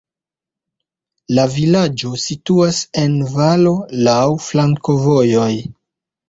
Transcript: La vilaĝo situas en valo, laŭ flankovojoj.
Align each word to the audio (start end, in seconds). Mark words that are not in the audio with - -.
La 1.39 1.43
vilaĝo 1.57 2.09
situas 2.23 2.79
en 3.03 3.19
valo, 3.35 3.75
laŭ 4.09 4.19
flankovojoj. 4.47 5.53